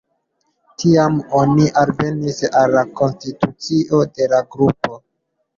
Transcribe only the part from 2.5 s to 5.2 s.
al la konstitucio de la grupo.